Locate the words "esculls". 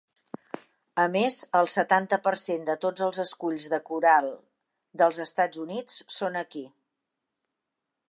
3.25-3.69